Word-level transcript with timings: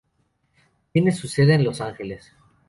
Tiene 0.93 1.11
su 1.11 1.27
sede 1.27 1.53
en 1.53 1.63
Los 1.63 1.79
Ángeles. 1.79 2.33